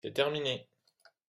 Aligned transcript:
C’est 0.03 0.13
terminé 0.13 0.67